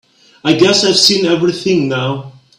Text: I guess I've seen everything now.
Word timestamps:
I 0.43 0.53
guess 0.53 0.83
I've 0.83 0.95
seen 0.95 1.27
everything 1.27 1.87
now. 1.87 2.33